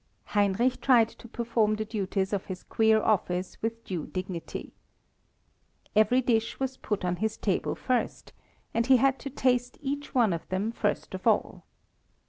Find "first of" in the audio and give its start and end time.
10.71-11.27